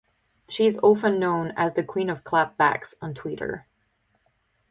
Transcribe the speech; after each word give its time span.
She 0.49 0.65
is 0.65 0.79
often 0.81 1.19
known 1.19 1.53
as 1.55 1.75
the 1.75 1.83
"Queen 1.83 2.09
of 2.09 2.23
Clap 2.23 2.57
Backs" 2.57 2.95
on 3.03 3.13
Twitter. 3.13 3.67